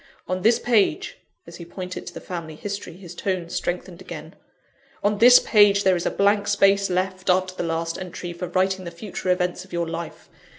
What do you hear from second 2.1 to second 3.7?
the family history, his tones